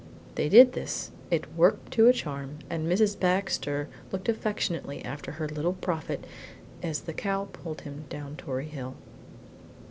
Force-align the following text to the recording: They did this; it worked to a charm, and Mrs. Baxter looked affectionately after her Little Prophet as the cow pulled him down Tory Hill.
They 0.33 0.49
did 0.49 0.73
this; 0.73 1.11
it 1.29 1.53
worked 1.53 1.91
to 1.93 2.07
a 2.07 2.11
charm, 2.11 2.57
and 2.71 2.87
Mrs. 2.87 3.19
Baxter 3.19 3.87
looked 4.11 4.29
affectionately 4.29 5.05
after 5.05 5.33
her 5.33 5.47
Little 5.47 5.73
Prophet 5.73 6.25
as 6.81 7.01
the 7.01 7.13
cow 7.13 7.45
pulled 7.53 7.81
him 7.81 8.05
down 8.09 8.35
Tory 8.35 8.65
Hill. 8.67 8.95